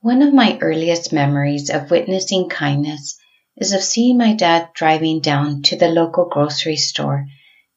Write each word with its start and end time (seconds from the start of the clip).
One 0.00 0.22
of 0.22 0.32
my 0.32 0.56
earliest 0.60 1.12
memories 1.12 1.70
of 1.70 1.90
witnessing 1.90 2.48
kindness 2.48 3.18
is 3.56 3.72
of 3.72 3.82
seeing 3.82 4.16
my 4.16 4.32
dad 4.32 4.68
driving 4.72 5.20
down 5.20 5.62
to 5.62 5.76
the 5.76 5.88
local 5.88 6.26
grocery 6.26 6.76
store 6.76 7.26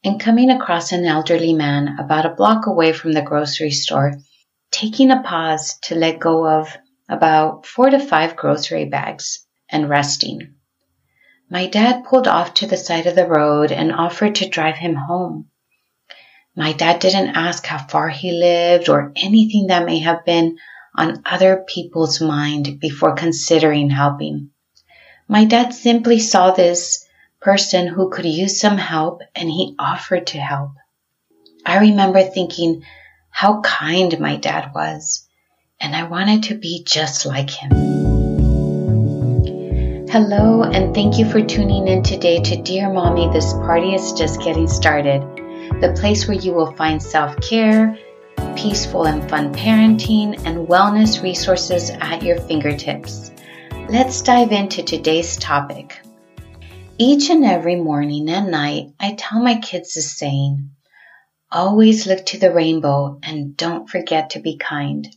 and 0.04 0.20
coming 0.20 0.52
across 0.52 0.92
an 0.92 1.04
elderly 1.04 1.54
man 1.54 1.98
about 2.00 2.28
a 2.28 2.36
block 2.36 2.68
away 2.68 2.94
from 2.94 3.14
the 3.14 3.24
grocery 3.24 3.72
store, 3.72 4.14
taking 4.70 5.10
a 5.10 5.24
pause 5.24 5.80
to 5.86 5.96
let 5.96 6.20
go 6.20 6.48
of 6.48 6.78
about 7.10 7.66
four 7.66 7.90
to 7.90 8.00
five 8.00 8.36
grocery 8.36 8.86
bags 8.86 9.44
and 9.68 9.90
resting. 9.90 10.54
My 11.50 11.66
dad 11.66 12.04
pulled 12.04 12.28
off 12.28 12.54
to 12.56 12.68
the 12.68 12.78
side 12.78 13.08
of 13.08 13.16
the 13.16 13.28
road 13.28 13.72
and 13.72 13.92
offered 13.92 14.36
to 14.36 14.48
drive 14.48 14.78
him 14.78 14.94
home. 14.94 15.50
My 16.56 16.74
dad 16.74 17.00
didn't 17.00 17.36
ask 17.36 17.66
how 17.66 17.80
far 17.80 18.10
he 18.10 18.32
lived 18.32 18.90
or 18.90 19.12
anything 19.16 19.68
that 19.68 19.88
may 19.88 19.98
have 20.00 20.24
been 20.24 20.60
on 20.96 21.22
other 21.26 21.64
people's 21.68 22.22
mind 22.22 22.80
before 22.80 23.14
considering 23.14 23.90
helping. 23.90 24.50
My 25.28 25.46
dad 25.46 25.74
simply 25.74 26.20
saw 26.20 26.52
this 26.52 27.08
person 27.40 27.88
who 27.88 28.10
could 28.10 28.26
use 28.26 28.60
some 28.60 28.78
help 28.78 29.22
and 29.36 29.50
he 29.50 29.76
offered 29.80 30.28
to 30.28 30.38
help. 30.38 30.72
I 31.66 31.80
remember 31.80 32.24
thinking 32.24 32.84
how 33.30 33.62
kind 33.62 34.20
my 34.20 34.36
dad 34.36 34.72
was 34.76 35.28
and 35.80 35.96
I 35.96 36.04
wanted 36.04 36.44
to 36.44 36.56
be 36.56 36.84
just 36.86 37.26
like 37.26 37.50
him. 37.50 37.72
Hello, 40.10 40.64
and 40.64 40.94
thank 40.94 41.18
you 41.18 41.30
for 41.30 41.42
tuning 41.42 41.88
in 41.88 42.04
today 42.04 42.42
to 42.42 42.62
Dear 42.62 42.92
Mommy, 42.92 43.32
this 43.32 43.54
party 43.54 43.96
is 43.96 44.12
just 44.12 44.42
getting 44.42 44.68
started, 44.68 45.22
the 45.80 45.96
place 45.98 46.28
where 46.28 46.38
you 46.38 46.52
will 46.52 46.76
find 46.76 47.02
self 47.02 47.40
care 47.40 47.98
peaceful 48.56 49.06
and 49.06 49.30
fun 49.30 49.54
parenting, 49.54 50.36
and 50.46 50.68
wellness 50.68 51.22
resources 51.22 51.90
at 51.90 52.24
your 52.24 52.40
fingertips. 52.40 53.32
Let's 53.90 54.22
dive 54.22 54.52
into 54.52 54.84
today's 54.84 55.38
topic. 55.38 56.00
Each 56.98 57.30
and 57.30 57.44
every 57.46 57.76
morning 57.76 58.30
and 58.30 58.52
night, 58.52 58.94
I 59.00 59.16
tell 59.18 59.42
my 59.42 59.60
kids 59.60 59.96
the 59.96 60.02
saying 60.02 60.72
always 61.52 62.08
look 62.08 62.26
to 62.28 62.40
the 62.40 62.54
rainbow 62.54 63.20
and 63.24 63.58
don't 63.58 63.90
forget 63.90 64.32
to 64.32 64.40
be 64.40 64.58
kind. 64.58 65.08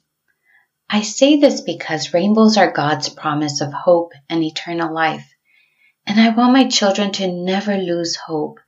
I 0.90 1.02
say 1.02 1.36
this 1.36 1.60
because 1.60 2.12
rainbows 2.12 2.56
are 2.56 2.72
God's 2.72 3.08
promise 3.08 3.60
of 3.60 3.72
hope 3.72 4.12
and 4.28 4.42
eternal 4.42 4.92
life, 4.92 5.28
and 6.06 6.20
I 6.20 6.30
want 6.30 6.52
my 6.52 6.68
children 6.68 7.12
to 7.12 7.32
never 7.32 7.76
lose 7.76 8.16
hope 8.16 8.58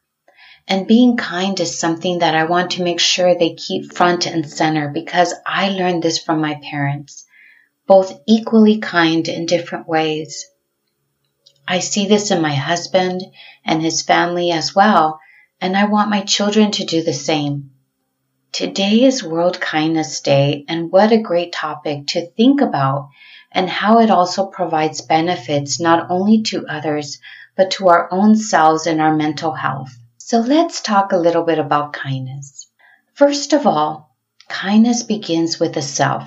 and 0.69 0.89
being 0.89 1.17
kind 1.17 1.61
is 1.61 1.78
something 1.78 2.19
that 2.19 2.34
I 2.34 2.45
want 2.45 2.72
to 2.72 2.83
make 2.83 2.98
sure 2.98 3.34
they 3.34 3.55
keep 3.55 3.92
front 3.92 4.27
and 4.27 4.50
center 4.50 4.89
because 4.89 5.33
I 5.47 5.69
learned 5.69 6.03
this 6.03 6.19
from 6.19 6.41
my 6.41 6.58
parents, 6.62 7.25
both 7.86 8.19
equally 8.27 8.78
kind 8.78 9.28
in 9.28 9.47
different 9.47 9.86
ways. 9.86 10.47
I 11.69 11.78
see 11.78 12.06
this 12.06 12.33
in 12.33 12.42
my 12.42 12.55
husband 12.55 13.23
and 13.64 13.81
his 13.81 14.03
family 14.03 14.50
as 14.50 14.75
well, 14.75 15.20
and 15.61 15.77
I 15.77 15.84
want 15.84 16.11
my 16.11 16.23
children 16.23 16.73
to 16.73 16.84
do 16.84 17.03
the 17.03 17.12
same. 17.12 17.70
Today 18.51 19.05
is 19.05 19.23
World 19.23 19.61
Kindness 19.61 20.20
Day, 20.20 20.64
and 20.69 20.91
what 20.91 21.12
a 21.12 21.19
great 21.19 21.53
topic 21.53 22.08
to 22.08 22.27
think 22.27 22.61
about 22.61 23.11
and 23.53 23.70
how 23.70 24.01
it 24.01 24.11
also 24.11 24.47
provides 24.47 25.01
benefits 25.01 25.78
not 25.78 26.11
only 26.11 26.42
to 26.42 26.67
others, 26.67 27.19
but 27.56 27.70
to 27.73 27.89
our 27.89 28.08
own 28.12 28.34
selves 28.34 28.86
and 28.86 29.01
our 29.01 29.14
mental 29.14 29.53
health. 29.53 29.97
So 30.28 30.41
let's 30.41 30.80
talk 30.80 31.12
a 31.12 31.19
little 31.19 31.44
bit 31.44 31.60
about 31.60 31.92
kindness. 31.92 32.69
First 33.14 33.52
of 33.52 33.64
all, 33.64 34.16
kindness 34.48 35.05
begins 35.05 35.60
with 35.60 35.74
the 35.74 35.83
self. 35.83 36.24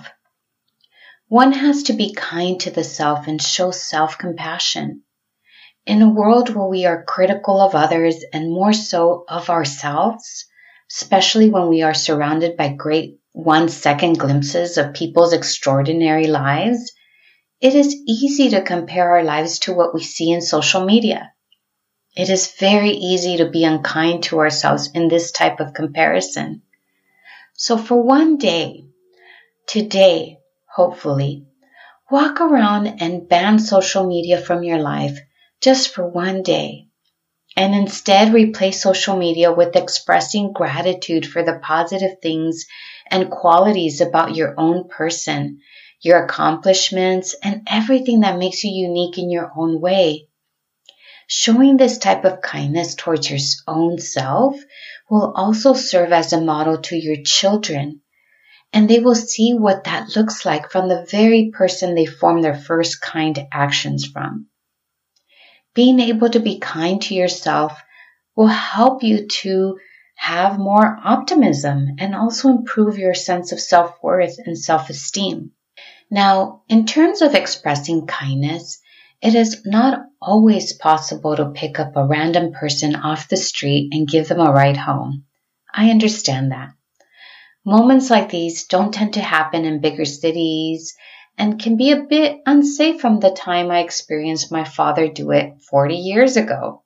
One 1.27 1.51
has 1.51 1.83
to 1.83 1.91
be 1.91 2.13
kind 2.13 2.57
to 2.61 2.71
the 2.71 2.85
self 2.85 3.27
and 3.27 3.41
show 3.41 3.71
self 3.71 4.17
compassion. 4.17 5.03
In 5.85 6.01
a 6.01 6.07
world 6.07 6.55
where 6.55 6.69
we 6.69 6.85
are 6.85 7.03
critical 7.03 7.59
of 7.59 7.75
others 7.75 8.23
and 8.31 8.49
more 8.49 8.71
so 8.71 9.25
of 9.27 9.49
ourselves, 9.49 10.45
especially 10.89 11.49
when 11.49 11.67
we 11.67 11.81
are 11.81 11.93
surrounded 11.93 12.55
by 12.55 12.69
great 12.69 13.19
one 13.33 13.67
second 13.67 14.17
glimpses 14.17 14.77
of 14.77 14.93
people's 14.93 15.33
extraordinary 15.33 16.27
lives, 16.27 16.93
it 17.59 17.75
is 17.75 17.93
easy 18.07 18.51
to 18.51 18.61
compare 18.61 19.11
our 19.11 19.25
lives 19.25 19.59
to 19.59 19.73
what 19.73 19.93
we 19.93 20.01
see 20.01 20.31
in 20.31 20.39
social 20.39 20.85
media. 20.85 21.33
It 22.19 22.29
is 22.29 22.51
very 22.59 22.89
easy 22.89 23.37
to 23.37 23.49
be 23.49 23.63
unkind 23.63 24.23
to 24.23 24.39
ourselves 24.39 24.91
in 24.93 25.07
this 25.07 25.31
type 25.31 25.61
of 25.61 25.73
comparison. 25.73 26.63
So 27.53 27.77
for 27.77 28.03
one 28.03 28.35
day, 28.35 28.87
today, 29.65 30.39
hopefully, 30.69 31.45
walk 32.11 32.41
around 32.41 33.01
and 33.01 33.29
ban 33.29 33.57
social 33.57 34.05
media 34.05 34.37
from 34.37 34.63
your 34.63 34.79
life 34.79 35.17
just 35.61 35.93
for 35.93 36.05
one 36.05 36.43
day. 36.43 36.87
And 37.55 37.73
instead 37.73 38.33
replace 38.33 38.83
social 38.83 39.15
media 39.15 39.53
with 39.53 39.77
expressing 39.77 40.51
gratitude 40.51 41.25
for 41.25 41.41
the 41.41 41.61
positive 41.63 42.19
things 42.21 42.65
and 43.09 43.31
qualities 43.31 44.01
about 44.01 44.35
your 44.35 44.55
own 44.57 44.89
person, 44.89 45.61
your 46.01 46.25
accomplishments, 46.25 47.33
and 47.41 47.65
everything 47.65 48.19
that 48.19 48.37
makes 48.37 48.65
you 48.65 48.71
unique 48.71 49.17
in 49.17 49.31
your 49.31 49.53
own 49.55 49.79
way. 49.79 50.28
Showing 51.31 51.77
this 51.77 51.99
type 51.99 52.25
of 52.25 52.41
kindness 52.41 52.95
towards 52.95 53.29
your 53.29 53.37
own 53.67 53.99
self 53.99 54.55
will 55.11 55.31
also 55.35 55.73
serve 55.73 56.11
as 56.11 56.33
a 56.33 56.41
model 56.41 56.79
to 56.81 56.97
your 56.97 57.17
children. 57.23 58.01
And 58.73 58.89
they 58.89 58.99
will 58.99 59.13
see 59.13 59.53
what 59.53 59.83
that 59.83 60.15
looks 60.15 60.43
like 60.43 60.71
from 60.71 60.89
the 60.89 61.05
very 61.07 61.51
person 61.53 61.93
they 61.93 62.07
form 62.07 62.41
their 62.41 62.57
first 62.57 62.99
kind 62.99 63.47
actions 63.51 64.07
from. 64.07 64.47
Being 65.75 65.99
able 65.99 66.31
to 66.31 66.39
be 66.39 66.57
kind 66.57 66.99
to 67.03 67.13
yourself 67.13 67.79
will 68.35 68.47
help 68.47 69.03
you 69.03 69.27
to 69.27 69.77
have 70.15 70.57
more 70.57 70.97
optimism 71.03 71.89
and 71.99 72.15
also 72.15 72.49
improve 72.49 72.97
your 72.97 73.13
sense 73.13 73.51
of 73.51 73.59
self 73.59 74.01
worth 74.01 74.39
and 74.43 74.57
self 74.57 74.89
esteem. 74.89 75.51
Now, 76.09 76.63
in 76.67 76.87
terms 76.87 77.21
of 77.21 77.35
expressing 77.35 78.07
kindness, 78.07 78.81
it 79.21 79.35
is 79.35 79.63
not 79.65 80.05
always 80.21 80.71
possible 80.71 81.35
to 81.35 81.49
pick 81.49 81.77
up 81.77 81.95
a 81.95 82.05
random 82.05 82.53
person 82.53 82.95
off 82.95 83.27
the 83.27 83.35
street 83.35 83.89
and 83.91 84.07
give 84.07 84.29
them 84.29 84.39
a 84.39 84.49
ride 84.49 84.77
home. 84.77 85.25
I 85.73 85.89
understand 85.89 86.53
that. 86.53 86.69
Moments 87.65 88.09
like 88.09 88.29
these 88.29 88.65
don't 88.65 88.93
tend 88.93 89.15
to 89.15 89.21
happen 89.21 89.65
in 89.65 89.81
bigger 89.81 90.05
cities 90.05 90.95
and 91.37 91.61
can 91.61 91.75
be 91.75 91.91
a 91.91 92.03
bit 92.03 92.37
unsafe 92.45 93.01
from 93.01 93.19
the 93.19 93.31
time 93.31 93.69
I 93.69 93.79
experienced 93.79 94.53
my 94.53 94.63
father 94.63 95.09
do 95.09 95.31
it 95.31 95.61
40 95.69 95.95
years 95.95 96.37
ago. 96.37 96.83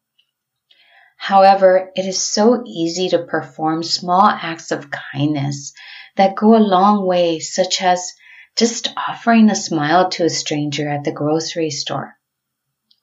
However, 1.18 1.92
it 1.96 2.06
is 2.06 2.20
so 2.20 2.64
easy 2.66 3.10
to 3.10 3.26
perform 3.26 3.84
small 3.84 4.26
acts 4.26 4.72
of 4.72 4.90
kindness 4.90 5.74
that 6.18 6.36
go 6.36 6.56
a 6.56 6.58
long 6.58 7.06
way, 7.06 7.40
such 7.40 7.82
as 7.82 8.12
just 8.56 8.92
offering 8.98 9.52
a 9.52 9.56
smile 9.56 10.10
to 10.10 10.26
a 10.26 10.30
stranger 10.30 10.90
at 10.90 11.04
the 11.04 11.12
grocery 11.12 11.70
store 11.70 12.18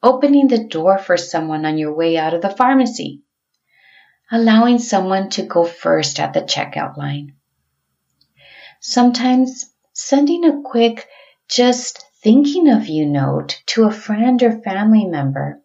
opening 0.03 0.49
the 0.49 0.65
door 0.65 0.99
for 0.99 1.17
someone 1.17 1.67
on 1.67 1.79
your 1.79 1.95
way 1.95 2.17
out 2.17 2.35
of 2.35 2.43
the 2.43 2.51
pharmacy, 2.51 3.23
allowing 4.31 4.79
someone 4.79 5.29
to 5.29 5.43
go 5.43 5.65
first 5.65 6.19
at 6.19 6.33
the 6.33 6.41
checkout 6.41 6.97
line. 6.97 7.35
Sometimes 8.81 9.67
sending 9.93 10.45
a 10.45 10.63
quick, 10.63 11.07
just 11.49 12.05
thinking 12.23 12.71
of 12.71 12.87
you 12.87 13.07
note 13.07 13.63
to 13.67 13.85
a 13.85 13.91
friend 13.91 14.43
or 14.43 14.61
family 14.63 15.07
member 15.07 15.63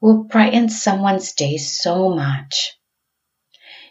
will 0.00 0.24
brighten 0.24 0.68
someone's 0.68 1.32
day 1.32 1.56
so 1.56 2.10
much. 2.10 2.78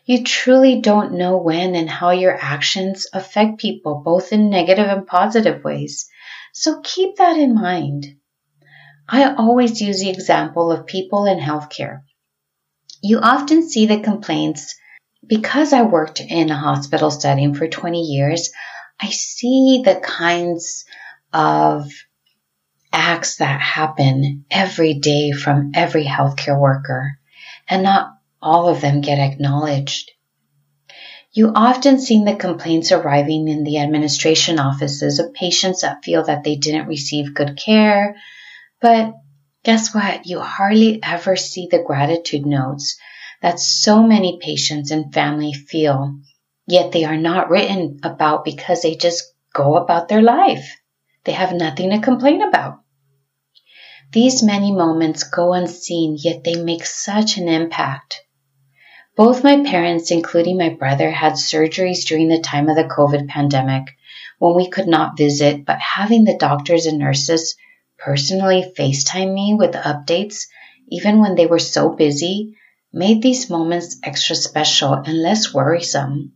You 0.05 0.23
truly 0.23 0.81
don't 0.81 1.13
know 1.13 1.37
when 1.37 1.75
and 1.75 1.89
how 1.89 2.11
your 2.11 2.37
actions 2.37 3.07
affect 3.13 3.59
people, 3.59 4.01
both 4.03 4.33
in 4.33 4.49
negative 4.49 4.87
and 4.87 5.07
positive 5.07 5.63
ways. 5.63 6.09
So 6.53 6.81
keep 6.83 7.15
that 7.17 7.37
in 7.37 7.55
mind. 7.55 8.17
I 9.07 9.33
always 9.33 9.81
use 9.81 9.99
the 9.99 10.09
example 10.09 10.71
of 10.71 10.85
people 10.85 11.25
in 11.25 11.39
healthcare. 11.39 12.01
You 13.01 13.19
often 13.19 13.67
see 13.67 13.85
the 13.85 13.99
complaints 13.99 14.75
because 15.25 15.73
I 15.73 15.83
worked 15.83 16.21
in 16.21 16.49
a 16.49 16.57
hospital 16.57 17.11
setting 17.11 17.53
for 17.53 17.67
20 17.67 18.01
years. 18.01 18.51
I 18.99 19.09
see 19.09 19.81
the 19.83 19.95
kinds 19.95 20.85
of 21.33 21.91
acts 22.91 23.37
that 23.37 23.59
happen 23.59 24.45
every 24.49 24.93
day 24.93 25.31
from 25.31 25.71
every 25.73 26.05
healthcare 26.05 26.59
worker, 26.59 27.17
and 27.67 27.83
not 27.83 28.13
all 28.41 28.69
of 28.69 28.81
them 28.81 29.01
get 29.01 29.19
acknowledged. 29.19 30.11
You 31.31 31.51
often 31.55 31.99
see 31.99 32.23
the 32.23 32.35
complaints 32.35 32.91
arriving 32.91 33.47
in 33.47 33.63
the 33.63 33.79
administration 33.79 34.59
offices 34.59 35.17
of 35.17 35.33
patients 35.33 35.81
that 35.81 36.03
feel 36.03 36.23
that 36.25 36.43
they 36.43 36.55
didn't 36.55 36.87
receive 36.87 37.33
good 37.33 37.57
care, 37.57 38.15
but 38.83 39.13
guess 39.63 39.95
what? 39.95 40.27
You 40.27 40.41
hardly 40.41 40.99
ever 41.01 41.37
see 41.37 41.69
the 41.71 41.81
gratitude 41.81 42.45
notes 42.45 42.99
that 43.41 43.57
so 43.57 44.03
many 44.03 44.39
patients 44.41 44.91
and 44.91 45.13
family 45.13 45.53
feel, 45.53 46.19
yet 46.67 46.91
they 46.91 47.05
are 47.05 47.15
not 47.15 47.49
written 47.49 48.01
about 48.03 48.43
because 48.43 48.81
they 48.81 48.95
just 48.95 49.23
go 49.53 49.77
about 49.77 50.09
their 50.09 50.21
life. 50.21 50.75
they 51.23 51.31
have 51.31 51.53
nothing 51.53 51.91
to 51.91 52.01
complain 52.01 52.41
about. 52.41 52.81
These 54.11 54.43
many 54.43 54.73
moments 54.73 55.23
go 55.23 55.53
unseen, 55.53 56.17
yet 56.19 56.43
they 56.43 56.61
make 56.61 56.85
such 56.85 57.37
an 57.37 57.47
impact. 57.47 58.21
Both 59.15 59.45
my 59.45 59.63
parents, 59.63 60.11
including 60.11 60.57
my 60.57 60.75
brother, 60.77 61.09
had 61.09 61.33
surgeries 61.33 62.05
during 62.05 62.27
the 62.27 62.41
time 62.41 62.67
of 62.67 62.75
the 62.75 62.83
COVID 62.83 63.29
pandemic 63.29 63.83
when 64.39 64.55
we 64.55 64.69
could 64.69 64.87
not 64.87 65.17
visit, 65.17 65.63
but 65.63 65.79
having 65.79 66.25
the 66.25 66.37
doctors 66.37 66.85
and 66.85 66.99
nurses 66.99 67.55
personally 68.03 68.73
FaceTime 68.77 69.33
me 69.33 69.55
with 69.57 69.71
updates, 69.73 70.47
even 70.89 71.19
when 71.19 71.35
they 71.35 71.45
were 71.45 71.59
so 71.59 71.89
busy, 71.89 72.55
made 72.91 73.21
these 73.21 73.49
moments 73.49 73.97
extra 74.03 74.35
special 74.35 74.93
and 74.93 75.21
less 75.21 75.53
worrisome. 75.53 76.33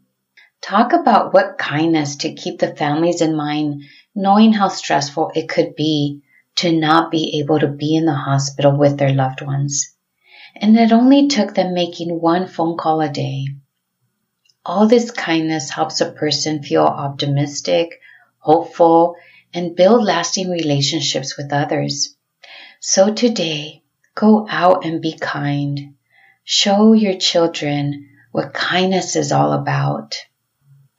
Talk 0.61 0.93
about 0.93 1.33
what 1.33 1.57
kindness 1.57 2.17
to 2.17 2.33
keep 2.33 2.59
the 2.59 2.75
families 2.75 3.21
in 3.21 3.35
mind, 3.35 3.83
knowing 4.15 4.53
how 4.53 4.69
stressful 4.69 5.31
it 5.35 5.49
could 5.49 5.75
be 5.75 6.21
to 6.55 6.71
not 6.71 7.11
be 7.11 7.39
able 7.39 7.59
to 7.59 7.67
be 7.67 7.95
in 7.95 8.05
the 8.05 8.15
hospital 8.15 8.75
with 8.75 8.97
their 8.97 9.13
loved 9.13 9.41
ones. 9.41 9.93
And 10.55 10.77
it 10.79 10.91
only 10.91 11.27
took 11.27 11.53
them 11.53 11.73
making 11.73 12.21
one 12.21 12.47
phone 12.47 12.77
call 12.77 13.01
a 13.01 13.09
day. 13.09 13.45
All 14.65 14.87
this 14.87 15.11
kindness 15.11 15.69
helps 15.69 16.01
a 16.01 16.11
person 16.11 16.63
feel 16.63 16.83
optimistic, 16.83 17.99
hopeful, 18.39 19.15
and 19.53 19.75
build 19.75 20.03
lasting 20.03 20.49
relationships 20.49 21.38
with 21.38 21.53
others. 21.53 22.15
So 22.79 23.13
today, 23.13 23.83
go 24.15 24.47
out 24.49 24.85
and 24.85 25.01
be 25.01 25.17
kind. 25.17 25.95
Show 26.44 26.94
your 26.94 27.17
children 27.17 28.09
what 28.31 28.53
kindness 28.53 29.15
is 29.15 29.31
all 29.31 29.53
about. 29.53 30.15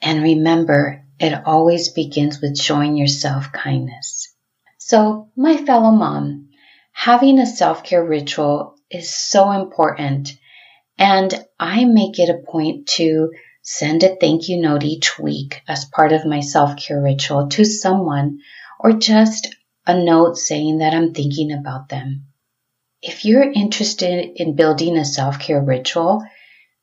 And 0.00 0.22
remember, 0.22 1.04
it 1.18 1.46
always 1.46 1.90
begins 1.90 2.40
with 2.40 2.58
showing 2.58 2.96
yourself 2.96 3.52
kindness. 3.52 4.32
So, 4.78 5.30
my 5.36 5.56
fellow 5.56 5.90
mom, 5.90 6.48
having 6.92 7.38
a 7.38 7.46
self 7.46 7.82
care 7.82 8.04
ritual 8.04 8.76
is 8.90 9.12
so 9.12 9.50
important. 9.50 10.30
And 10.96 11.32
I 11.58 11.84
make 11.84 12.18
it 12.18 12.30
a 12.30 12.44
point 12.50 12.86
to 12.96 13.30
send 13.70 14.02
a 14.02 14.16
thank 14.16 14.48
you 14.48 14.58
note 14.58 14.82
each 14.82 15.18
week 15.18 15.60
as 15.68 15.84
part 15.84 16.10
of 16.10 16.24
my 16.24 16.40
self 16.40 16.74
care 16.78 17.02
ritual 17.02 17.48
to 17.48 17.66
someone 17.66 18.38
or 18.80 18.92
just 18.92 19.54
a 19.86 19.94
note 19.94 20.38
saying 20.38 20.78
that 20.78 20.94
I'm 20.94 21.12
thinking 21.12 21.52
about 21.52 21.90
them. 21.90 22.28
If 23.02 23.26
you're 23.26 23.52
interested 23.52 24.30
in 24.36 24.56
building 24.56 24.96
a 24.96 25.04
self 25.04 25.38
care 25.38 25.60
ritual, 25.60 26.24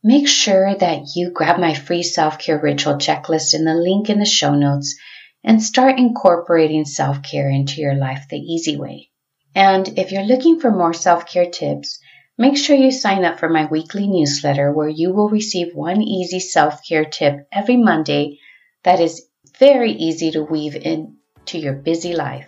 make 0.04 0.28
sure 0.28 0.76
that 0.76 1.16
you 1.16 1.32
grab 1.32 1.60
my 1.60 1.74
free 1.74 2.04
self 2.04 2.38
care 2.38 2.60
ritual 2.60 2.98
checklist 2.98 3.56
in 3.56 3.66
the 3.66 3.74
link 3.74 4.12
in 4.12 4.20
the 4.20 4.26
show 4.26 4.54
notes 4.54 4.96
and 5.44 5.64
start 5.64 5.98
incorporating 5.98 6.86
self 6.86 7.24
care 7.24 7.50
into 7.50 7.82
your 7.82 7.96
life 7.96 8.28
the 8.30 8.38
easy 8.38 8.78
way. 8.78 9.10
And 9.56 9.98
if 9.98 10.12
you're 10.12 10.22
looking 10.22 10.60
for 10.60 10.70
more 10.70 10.94
self 10.94 11.26
care 11.26 11.50
tips, 11.50 12.00
make 12.38 12.58
sure 12.58 12.76
you 12.76 12.92
sign 12.92 13.26
up 13.26 13.40
for 13.40 13.50
my 13.50 13.66
weekly 13.66 14.08
newsletter 14.08 14.72
where 14.72 14.90
you 14.90 15.14
will 15.14 15.30
receive 15.30 15.76
one 15.76 16.02
easy 16.02 16.40
self 16.40 16.82
care 16.88 17.06
tip 17.06 17.48
every 17.52 17.78
Monday 17.78 18.40
that 18.84 19.00
is 19.00 19.28
very 19.60 19.92
easy 19.92 20.32
to 20.32 20.44
weave 20.44 20.76
into 20.76 21.58
your 21.58 21.74
busy 21.74 22.14
life. 22.14 22.48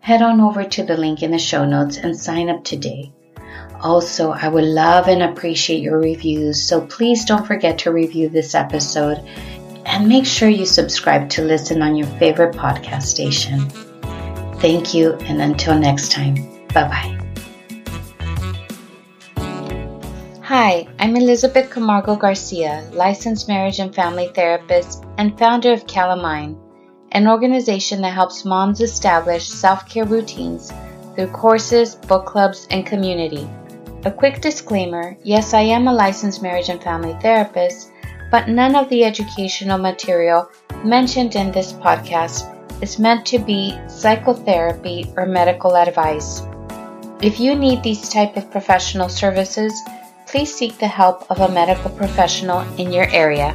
Head 0.00 0.22
on 0.22 0.40
over 0.40 0.64
to 0.64 0.82
the 0.82 0.96
link 0.96 1.22
in 1.22 1.30
the 1.30 1.38
show 1.38 1.64
notes 1.64 1.96
and 1.96 2.16
sign 2.16 2.48
up 2.48 2.64
today. 2.64 3.12
Also, 3.80 4.30
I 4.30 4.48
would 4.48 4.64
love 4.64 5.08
and 5.08 5.22
appreciate 5.22 5.82
your 5.82 5.98
reviews, 5.98 6.62
so 6.62 6.86
please 6.86 7.24
don't 7.24 7.46
forget 7.46 7.78
to 7.80 7.92
review 7.92 8.28
this 8.28 8.54
episode 8.54 9.18
and 9.84 10.08
make 10.08 10.26
sure 10.26 10.48
you 10.48 10.66
subscribe 10.66 11.28
to 11.30 11.42
listen 11.42 11.82
on 11.82 11.96
your 11.96 12.06
favorite 12.18 12.54
podcast 12.54 13.02
station. 13.02 13.68
Thank 14.60 14.94
you, 14.94 15.14
and 15.14 15.42
until 15.42 15.76
next 15.78 16.12
time, 16.12 16.34
bye 16.68 16.88
bye. 16.88 17.21
Hi, 20.52 20.86
I'm 20.98 21.16
Elizabeth 21.16 21.70
Camargo 21.70 22.14
Garcia, 22.14 22.86
licensed 22.92 23.48
marriage 23.48 23.78
and 23.78 23.94
family 23.94 24.28
therapist 24.34 25.02
and 25.16 25.38
founder 25.38 25.72
of 25.72 25.86
Calamine, 25.86 26.58
an 27.12 27.26
organization 27.26 28.02
that 28.02 28.12
helps 28.12 28.44
moms 28.44 28.82
establish 28.82 29.48
self 29.48 29.88
care 29.88 30.04
routines 30.04 30.70
through 31.14 31.28
courses, 31.28 31.94
book 31.94 32.26
clubs, 32.26 32.66
and 32.70 32.84
community. 32.84 33.48
A 34.04 34.10
quick 34.10 34.42
disclaimer 34.42 35.16
yes, 35.22 35.54
I 35.54 35.62
am 35.62 35.88
a 35.88 35.94
licensed 35.94 36.42
marriage 36.42 36.68
and 36.68 36.82
family 36.82 37.16
therapist, 37.22 37.90
but 38.30 38.48
none 38.48 38.76
of 38.76 38.90
the 38.90 39.04
educational 39.04 39.78
material 39.78 40.50
mentioned 40.84 41.34
in 41.34 41.50
this 41.50 41.72
podcast 41.72 42.44
is 42.82 42.98
meant 42.98 43.24
to 43.24 43.38
be 43.38 43.74
psychotherapy 43.88 45.10
or 45.16 45.24
medical 45.24 45.78
advice. 45.78 46.42
If 47.22 47.40
you 47.40 47.54
need 47.54 47.82
these 47.82 48.06
type 48.10 48.36
of 48.36 48.50
professional 48.50 49.08
services, 49.08 49.72
please 50.32 50.54
seek 50.54 50.78
the 50.78 50.88
help 50.88 51.30
of 51.30 51.40
a 51.40 51.52
medical 51.52 51.90
professional 51.90 52.60
in 52.78 52.90
your 52.90 53.06
area. 53.10 53.54